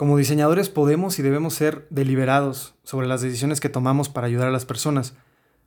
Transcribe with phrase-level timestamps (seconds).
[0.00, 4.50] Como diseñadores podemos y debemos ser deliberados sobre las decisiones que tomamos para ayudar a
[4.50, 5.14] las personas,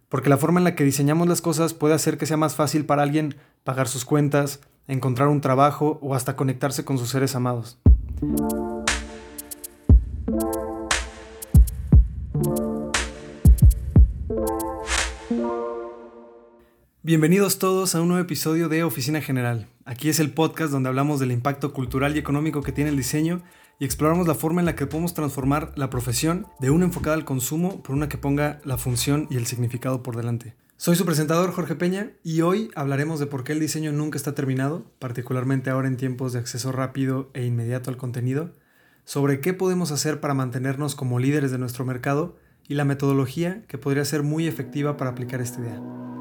[0.09, 2.83] porque la forma en la que diseñamos las cosas puede hacer que sea más fácil
[2.83, 7.77] para alguien pagar sus cuentas, encontrar un trabajo o hasta conectarse con sus seres amados.
[17.03, 19.67] Bienvenidos todos a un nuevo episodio de Oficina General.
[19.85, 23.43] Aquí es el podcast donde hablamos del impacto cultural y económico que tiene el diseño
[23.83, 27.25] y exploramos la forma en la que podemos transformar la profesión de una enfocada al
[27.25, 30.55] consumo por una que ponga la función y el significado por delante.
[30.77, 34.33] Soy su presentador Jorge Peña y hoy hablaremos de por qué el diseño nunca está
[34.33, 38.51] terminado, particularmente ahora en tiempos de acceso rápido e inmediato al contenido,
[39.03, 42.37] sobre qué podemos hacer para mantenernos como líderes de nuestro mercado
[42.69, 46.12] y la metodología que podría ser muy efectiva para aplicar esta idea.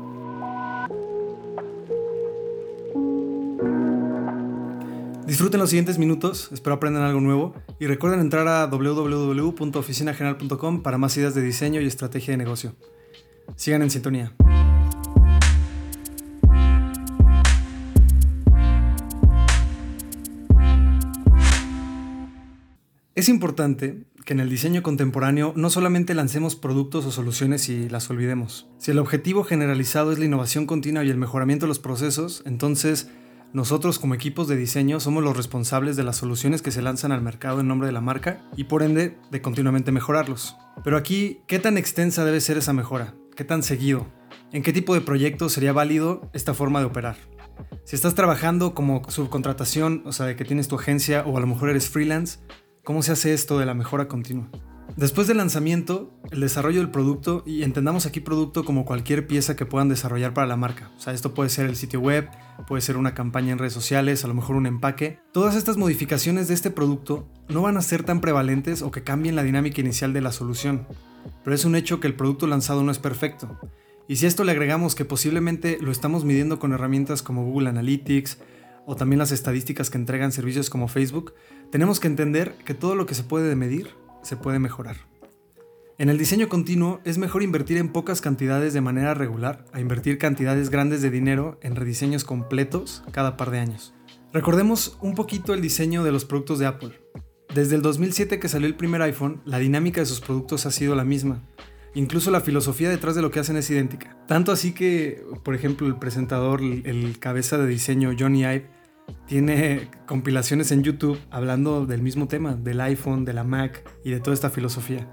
[5.32, 11.16] Disfruten los siguientes minutos, espero aprendan algo nuevo y recuerden entrar a www.oficinageneral.com para más
[11.16, 12.74] ideas de diseño y estrategia de negocio.
[13.56, 14.34] Sigan en sintonía.
[23.14, 28.10] Es importante que en el diseño contemporáneo no solamente lancemos productos o soluciones y las
[28.10, 28.68] olvidemos.
[28.76, 33.08] Si el objetivo generalizado es la innovación continua y el mejoramiento de los procesos, entonces
[33.52, 37.20] nosotros como equipos de diseño somos los responsables de las soluciones que se lanzan al
[37.20, 40.56] mercado en nombre de la marca y por ende de continuamente mejorarlos.
[40.82, 43.14] Pero aquí, ¿qué tan extensa debe ser esa mejora?
[43.36, 44.06] ¿Qué tan seguido?
[44.52, 47.16] ¿En qué tipo de proyecto sería válido esta forma de operar?
[47.84, 51.46] Si estás trabajando como subcontratación, o sea, de que tienes tu agencia o a lo
[51.46, 52.38] mejor eres freelance,
[52.84, 54.48] ¿cómo se hace esto de la mejora continua?
[54.96, 59.64] Después del lanzamiento, el desarrollo del producto, y entendamos aquí producto como cualquier pieza que
[59.64, 60.90] puedan desarrollar para la marca.
[60.96, 62.28] O sea, esto puede ser el sitio web,
[62.68, 65.18] puede ser una campaña en redes sociales, a lo mejor un empaque.
[65.32, 69.34] Todas estas modificaciones de este producto no van a ser tan prevalentes o que cambien
[69.34, 70.86] la dinámica inicial de la solución.
[71.42, 73.58] Pero es un hecho que el producto lanzado no es perfecto.
[74.08, 77.70] Y si a esto le agregamos que posiblemente lo estamos midiendo con herramientas como Google
[77.70, 78.38] Analytics
[78.84, 81.32] o también las estadísticas que entregan servicios como Facebook,
[81.70, 84.96] tenemos que entender que todo lo que se puede medir se puede mejorar.
[85.98, 90.18] En el diseño continuo es mejor invertir en pocas cantidades de manera regular a invertir
[90.18, 93.94] cantidades grandes de dinero en rediseños completos cada par de años.
[94.32, 96.98] Recordemos un poquito el diseño de los productos de Apple.
[97.54, 100.94] Desde el 2007 que salió el primer iPhone, la dinámica de sus productos ha sido
[100.96, 101.42] la misma.
[101.94, 104.16] Incluso la filosofía detrás de lo que hacen es idéntica.
[104.26, 108.70] Tanto así que, por ejemplo, el presentador, el cabeza de diseño Johnny Ive,
[109.26, 114.20] tiene compilaciones en YouTube hablando del mismo tema, del iPhone, de la Mac y de
[114.20, 115.10] toda esta filosofía.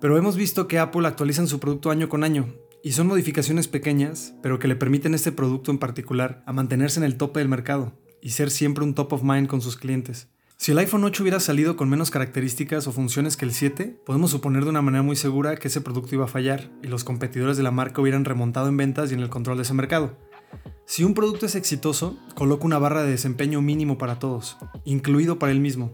[0.00, 4.34] Pero hemos visto que Apple actualiza su producto año con año y son modificaciones pequeñas,
[4.42, 7.48] pero que le permiten a este producto en particular a mantenerse en el tope del
[7.48, 7.92] mercado
[8.22, 10.28] y ser siempre un top of mind con sus clientes.
[10.56, 14.32] Si el iPhone 8 hubiera salido con menos características o funciones que el 7, podemos
[14.32, 17.56] suponer de una manera muy segura que ese producto iba a fallar y los competidores
[17.56, 20.16] de la marca hubieran remontado en ventas y en el control de ese mercado.
[20.88, 24.56] Si un producto es exitoso, coloca una barra de desempeño mínimo para todos,
[24.86, 25.92] incluido para él mismo.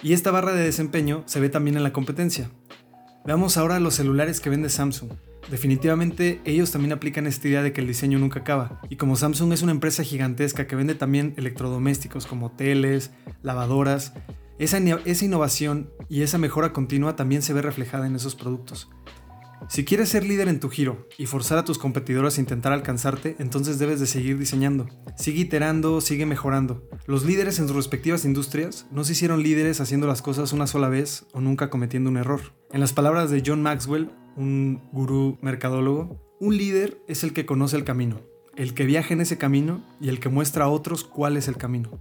[0.00, 2.48] Y esta barra de desempeño se ve también en la competencia.
[3.24, 5.10] Veamos ahora los celulares que vende Samsung.
[5.50, 8.80] Definitivamente ellos también aplican esta idea de que el diseño nunca acaba.
[8.90, 13.10] Y como Samsung es una empresa gigantesca que vende también electrodomésticos como teles,
[13.42, 14.12] lavadoras,
[14.60, 18.88] esa, esa innovación y esa mejora continua también se ve reflejada en esos productos.
[19.68, 23.36] Si quieres ser líder en tu giro y forzar a tus competidores a intentar alcanzarte,
[23.38, 24.86] entonces debes de seguir diseñando.
[25.16, 26.88] Sigue iterando, sigue mejorando.
[27.06, 30.88] Los líderes en sus respectivas industrias no se hicieron líderes haciendo las cosas una sola
[30.88, 32.54] vez o nunca cometiendo un error.
[32.70, 37.76] En las palabras de John Maxwell, un gurú mercadólogo, un líder es el que conoce
[37.76, 38.20] el camino,
[38.54, 41.56] el que viaja en ese camino y el que muestra a otros cuál es el
[41.56, 42.00] camino.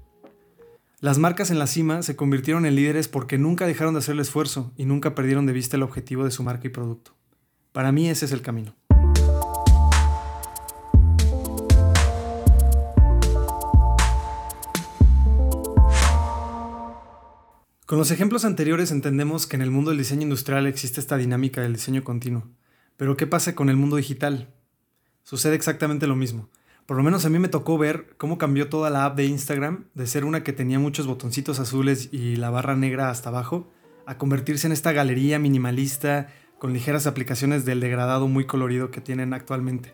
[1.00, 4.22] Las marcas en la cima se convirtieron en líderes porque nunca dejaron de hacer el
[4.22, 7.15] esfuerzo y nunca perdieron de vista el objetivo de su marca y producto.
[7.75, 8.74] Para mí ese es el camino.
[17.86, 21.60] Con los ejemplos anteriores entendemos que en el mundo del diseño industrial existe esta dinámica
[21.60, 22.48] del diseño continuo.
[22.95, 24.54] Pero ¿qué pasa con el mundo digital?
[25.24, 26.48] Sucede exactamente lo mismo.
[26.86, 29.89] Por lo menos a mí me tocó ver cómo cambió toda la app de Instagram
[29.95, 33.69] de ser una que tenía muchos botoncitos azules y la barra negra hasta abajo,
[34.06, 36.30] a convertirse en esta galería minimalista
[36.65, 39.94] con ligeras aplicaciones del degradado muy colorido que tienen actualmente.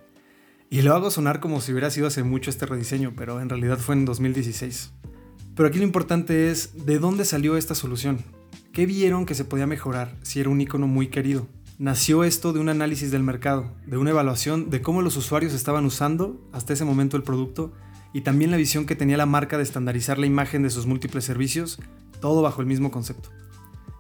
[0.70, 3.78] Y lo hago sonar como si hubiera sido hace mucho este rediseño, pero en realidad
[3.78, 4.94] fue en 2016.
[5.54, 8.20] Pero aquí lo importante es de dónde salió esta solución.
[8.72, 11.46] ¿Qué vieron que se podía mejorar si era un icono muy querido?
[11.78, 15.84] Nació esto de un análisis del mercado, de una evaluación de cómo los usuarios estaban
[15.84, 17.74] usando hasta ese momento el producto
[18.14, 21.26] y también la visión que tenía la marca de estandarizar la imagen de sus múltiples
[21.26, 21.80] servicios
[22.22, 23.30] todo bajo el mismo concepto.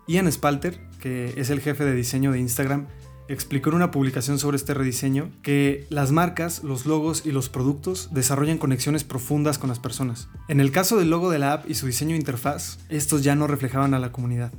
[0.07, 2.87] Ian Spalter, que es el jefe de diseño de Instagram,
[3.27, 8.09] explicó en una publicación sobre este rediseño que las marcas, los logos y los productos
[8.11, 10.27] desarrollan conexiones profundas con las personas.
[10.47, 13.35] En el caso del logo de la app y su diseño de interfaz, estos ya
[13.35, 14.51] no reflejaban a la comunidad.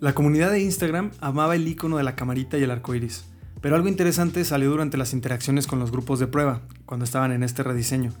[0.00, 3.24] La comunidad de Instagram amaba el icono de la camarita y el arco iris,
[3.60, 7.42] pero algo interesante salió durante las interacciones con los grupos de prueba, cuando estaban en
[7.42, 8.12] este rediseño.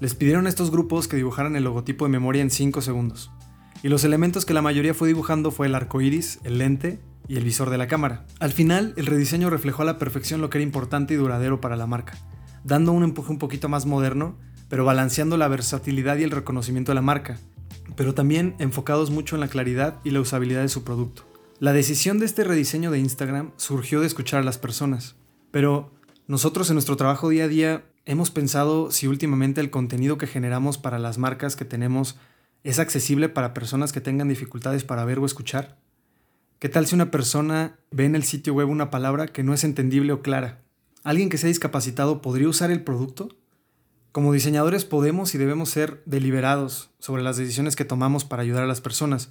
[0.00, 3.30] Les pidieron a estos grupos que dibujaran el logotipo de memoria en 5 segundos.
[3.82, 6.98] Y los elementos que la mayoría fue dibujando fue el arco iris, el lente
[7.28, 8.26] y el visor de la cámara.
[8.40, 11.76] Al final, el rediseño reflejó a la perfección lo que era importante y duradero para
[11.76, 12.18] la marca,
[12.64, 14.36] dando un empuje un poquito más moderno,
[14.68, 17.38] pero balanceando la versatilidad y el reconocimiento de la marca,
[17.94, 21.24] pero también enfocados mucho en la claridad y la usabilidad de su producto.
[21.60, 25.14] La decisión de este rediseño de Instagram surgió de escuchar a las personas,
[25.52, 25.92] pero
[26.26, 30.78] nosotros en nuestro trabajo día a día hemos pensado si últimamente el contenido que generamos
[30.78, 32.18] para las marcas que tenemos
[32.64, 35.78] es accesible para personas que tengan dificultades para ver o escuchar.
[36.58, 39.64] ¿Qué tal si una persona ve en el sitio web una palabra que no es
[39.64, 40.62] entendible o clara?
[41.04, 43.28] ¿Alguien que sea discapacitado podría usar el producto?
[44.10, 48.66] Como diseñadores podemos y debemos ser deliberados sobre las decisiones que tomamos para ayudar a
[48.66, 49.30] las personas,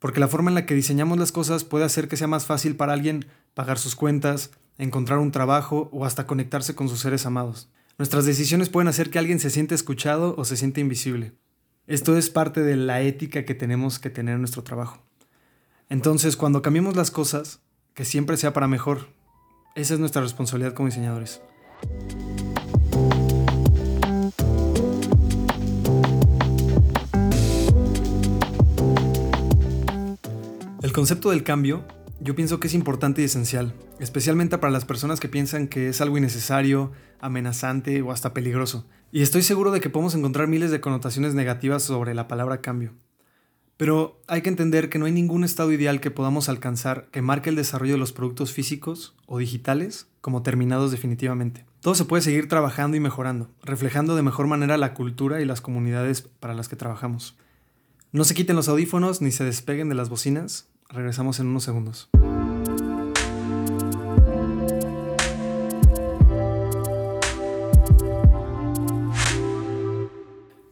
[0.00, 2.76] porque la forma en la que diseñamos las cosas puede hacer que sea más fácil
[2.76, 7.68] para alguien pagar sus cuentas, encontrar un trabajo o hasta conectarse con sus seres amados.
[7.98, 11.32] Nuestras decisiones pueden hacer que alguien se siente escuchado o se siente invisible.
[11.88, 14.98] Esto es parte de la ética que tenemos que tener en nuestro trabajo.
[15.88, 17.60] Entonces, cuando cambiemos las cosas,
[17.94, 19.06] que siempre sea para mejor.
[19.76, 21.40] Esa es nuestra responsabilidad como diseñadores.
[30.82, 31.84] El concepto del cambio
[32.18, 36.00] yo pienso que es importante y esencial, especialmente para las personas que piensan que es
[36.00, 36.90] algo innecesario,
[37.20, 38.86] amenazante o hasta peligroso.
[39.12, 42.92] Y estoy seguro de que podemos encontrar miles de connotaciones negativas sobre la palabra cambio.
[43.76, 47.50] Pero hay que entender que no hay ningún estado ideal que podamos alcanzar que marque
[47.50, 51.66] el desarrollo de los productos físicos o digitales como terminados definitivamente.
[51.80, 55.60] Todo se puede seguir trabajando y mejorando, reflejando de mejor manera la cultura y las
[55.60, 57.36] comunidades para las que trabajamos.
[58.12, 60.68] No se quiten los audífonos ni se despeguen de las bocinas.
[60.88, 62.08] Regresamos en unos segundos.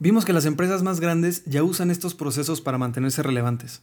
[0.04, 3.80] Vimos que las empresas más grandes ya usan estos procesos para mantenerse relevantes.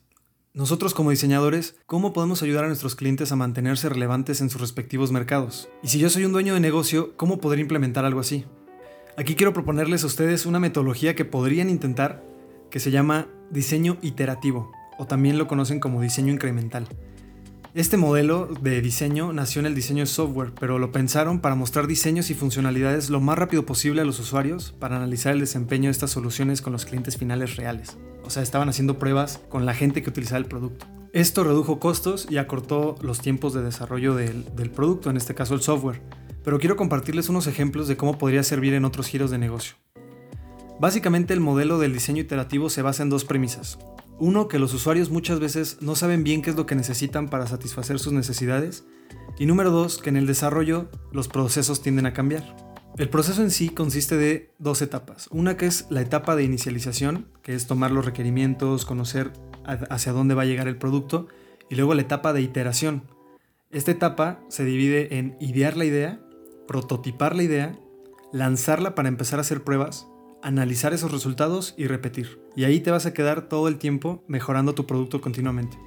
[0.53, 5.12] Nosotros como diseñadores, ¿cómo podemos ayudar a nuestros clientes a mantenerse relevantes en sus respectivos
[5.12, 5.68] mercados?
[5.81, 8.45] Y si yo soy un dueño de negocio, ¿cómo poder implementar algo así?
[9.18, 12.23] Aquí quiero proponerles a ustedes una metodología que podrían intentar
[12.69, 16.88] que se llama diseño iterativo, o también lo conocen como diseño incremental.
[17.73, 21.88] Este modelo de diseño nació en el diseño de software, pero lo pensaron para mostrar
[21.88, 25.91] diseños y funcionalidades lo más rápido posible a los usuarios para analizar el desempeño de
[25.91, 27.97] estas soluciones con los clientes finales reales.
[28.25, 30.85] O sea, estaban haciendo pruebas con la gente que utilizaba el producto.
[31.13, 35.53] Esto redujo costos y acortó los tiempos de desarrollo del, del producto, en este caso
[35.53, 36.01] el software.
[36.44, 39.75] Pero quiero compartirles unos ejemplos de cómo podría servir en otros giros de negocio.
[40.81, 43.79] Básicamente el modelo del diseño iterativo se basa en dos premisas.
[44.21, 47.47] Uno, que los usuarios muchas veces no saben bien qué es lo que necesitan para
[47.47, 48.85] satisfacer sus necesidades.
[49.39, 52.56] Y número dos, que en el desarrollo los procesos tienden a cambiar.
[53.00, 55.27] El proceso en sí consiste de dos etapas.
[55.31, 59.33] Una que es la etapa de inicialización, que es tomar los requerimientos, conocer
[59.65, 61.27] hacia dónde va a llegar el producto,
[61.68, 63.01] y luego la etapa de iteración.
[63.71, 66.21] Esta etapa se divide en idear la idea,
[66.68, 67.75] prototipar la idea,
[68.31, 70.10] lanzarla para empezar a hacer pruebas
[70.44, 72.40] analizar esos resultados y repetir.
[72.56, 75.78] Y ahí te vas a quedar todo el tiempo mejorando tu producto continuamente.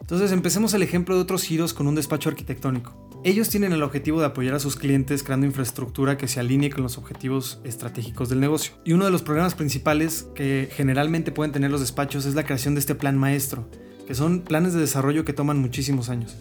[0.00, 2.94] Entonces empecemos el ejemplo de otros giros con un despacho arquitectónico.
[3.24, 6.84] Ellos tienen el objetivo de apoyar a sus clientes creando infraestructura que se alinee con
[6.84, 8.74] los objetivos estratégicos del negocio.
[8.84, 12.74] Y uno de los programas principales que generalmente pueden tener los despachos es la creación
[12.74, 13.68] de este plan maestro,
[14.06, 16.36] que son planes de desarrollo que toman muchísimos años.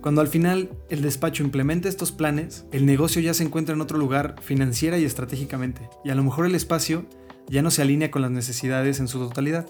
[0.00, 3.98] Cuando al final el despacho implementa estos planes, el negocio ya se encuentra en otro
[3.98, 7.04] lugar financiera y estratégicamente, y a lo mejor el espacio
[7.48, 9.66] ya no se alinea con las necesidades en su totalidad.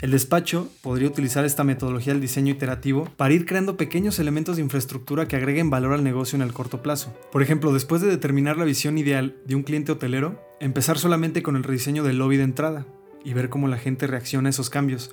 [0.00, 4.62] El despacho podría utilizar esta metodología del diseño iterativo para ir creando pequeños elementos de
[4.62, 7.14] infraestructura que agreguen valor al negocio en el corto plazo.
[7.30, 11.56] Por ejemplo, después de determinar la visión ideal de un cliente hotelero, empezar solamente con
[11.56, 12.86] el rediseño del lobby de entrada
[13.22, 15.10] y ver cómo la gente reacciona a esos cambios.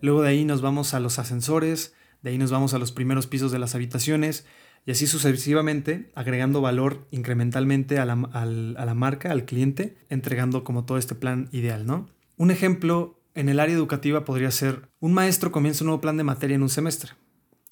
[0.00, 3.26] Luego de ahí nos vamos a los ascensores, de ahí nos vamos a los primeros
[3.26, 4.46] pisos de las habitaciones
[4.86, 11.14] y así sucesivamente, agregando valor incrementalmente a la, marca, al cliente, entregando como todo este
[11.14, 12.08] plan ideal, ¿no?
[12.38, 16.24] Un ejemplo en el área educativa podría ser, un maestro comienza un nuevo plan de
[16.24, 17.12] materia en un semestre.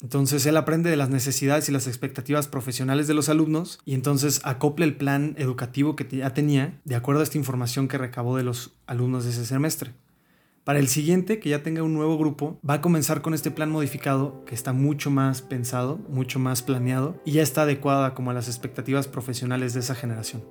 [0.01, 4.39] Entonces él aprende de las necesidades y las expectativas profesionales de los alumnos y entonces
[4.43, 8.43] acopla el plan educativo que ya tenía de acuerdo a esta información que recabó de
[8.43, 9.93] los alumnos de ese semestre.
[10.63, 13.69] Para el siguiente, que ya tenga un nuevo grupo, va a comenzar con este plan
[13.69, 18.33] modificado que está mucho más pensado, mucho más planeado y ya está adecuada como a
[18.33, 20.45] las expectativas profesionales de esa generación.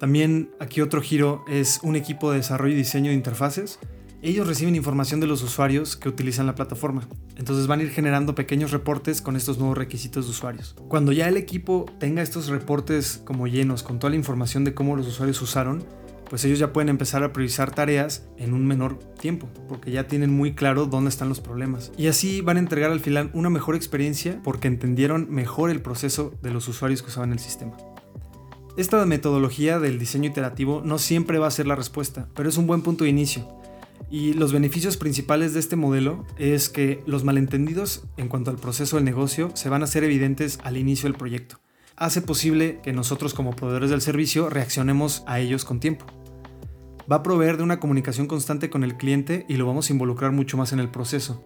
[0.00, 3.78] También aquí otro giro es un equipo de desarrollo y diseño de interfaces.
[4.20, 8.34] Ellos reciben información de los usuarios que utilizan la plataforma, entonces van a ir generando
[8.34, 10.74] pequeños reportes con estos nuevos requisitos de usuarios.
[10.88, 14.96] Cuando ya el equipo tenga estos reportes como llenos con toda la información de cómo
[14.96, 15.84] los usuarios usaron,
[16.32, 20.30] pues ellos ya pueden empezar a priorizar tareas en un menor tiempo, porque ya tienen
[20.30, 21.92] muy claro dónde están los problemas.
[21.98, 26.32] Y así van a entregar al final una mejor experiencia porque entendieron mejor el proceso
[26.40, 27.76] de los usuarios que usaban el sistema.
[28.78, 32.66] Esta metodología del diseño iterativo no siempre va a ser la respuesta, pero es un
[32.66, 33.46] buen punto de inicio.
[34.10, 38.96] Y los beneficios principales de este modelo es que los malentendidos en cuanto al proceso
[38.96, 41.60] del negocio se van a hacer evidentes al inicio del proyecto.
[41.94, 46.06] Hace posible que nosotros como proveedores del servicio reaccionemos a ellos con tiempo
[47.10, 50.32] va a proveer de una comunicación constante con el cliente y lo vamos a involucrar
[50.32, 51.44] mucho más en el proceso.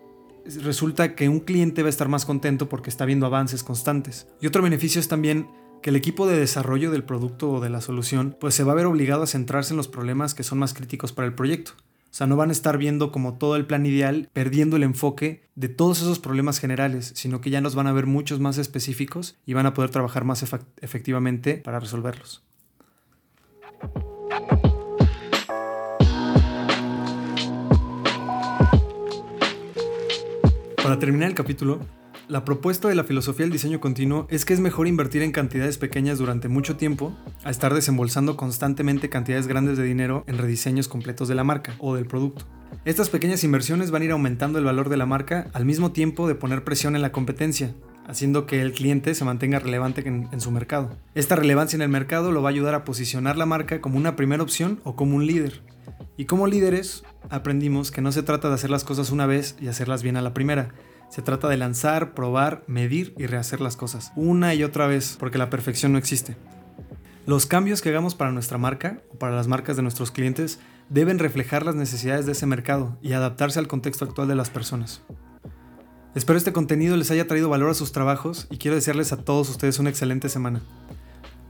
[0.62, 4.28] Resulta que un cliente va a estar más contento porque está viendo avances constantes.
[4.40, 5.48] Y otro beneficio es también
[5.82, 8.76] que el equipo de desarrollo del producto o de la solución pues se va a
[8.76, 11.72] ver obligado a centrarse en los problemas que son más críticos para el proyecto.
[12.10, 15.42] O sea, no van a estar viendo como todo el plan ideal, perdiendo el enfoque
[15.54, 19.36] de todos esos problemas generales, sino que ya nos van a ver muchos más específicos
[19.44, 20.42] y van a poder trabajar más
[20.80, 22.42] efectivamente para resolverlos.
[30.86, 31.80] Para terminar el capítulo,
[32.28, 35.78] la propuesta de la filosofía del diseño continuo es que es mejor invertir en cantidades
[35.78, 37.12] pequeñas durante mucho tiempo
[37.42, 41.96] a estar desembolsando constantemente cantidades grandes de dinero en rediseños completos de la marca o
[41.96, 42.44] del producto.
[42.84, 46.28] Estas pequeñas inversiones van a ir aumentando el valor de la marca al mismo tiempo
[46.28, 47.74] de poner presión en la competencia,
[48.06, 50.96] haciendo que el cliente se mantenga relevante en, su mercado.
[51.14, 54.16] Esta relevancia en el mercado lo va a ayudar a posicionar la marca como una
[54.16, 55.62] primera opción o como un líder.
[56.16, 59.68] Y como líderes, aprendimos que no se trata de hacer las cosas una vez y
[59.68, 60.68] hacerlas bien a la primera.
[61.10, 65.38] Se trata de lanzar, probar, medir y rehacer las cosas una y otra vez, porque
[65.38, 66.36] la perfección no existe.
[67.26, 71.18] Los cambios que hagamos para nuestra marca o para las marcas de nuestros clientes deben
[71.18, 75.02] reflejar las necesidades de ese mercado y adaptarse al contexto actual de las personas.
[76.16, 79.50] Espero este contenido les haya traído valor a sus trabajos y quiero desearles a todos
[79.50, 80.62] ustedes una excelente semana.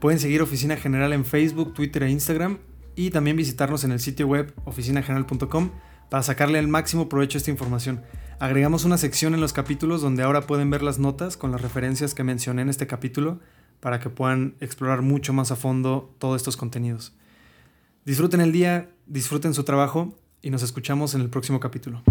[0.01, 2.57] Pueden seguir Oficina General en Facebook, Twitter e Instagram
[2.93, 5.71] y también visitarnos en el sitio web oficinageneral.com
[6.09, 8.01] para sacarle el máximo provecho a esta información.
[8.39, 12.13] Agregamos una sección en los capítulos donde ahora pueden ver las notas con las referencias
[12.13, 13.39] que mencioné en este capítulo
[13.79, 17.13] para que puedan explorar mucho más a fondo todos estos contenidos.
[18.03, 22.03] Disfruten el día, disfruten su trabajo y nos escuchamos en el próximo capítulo.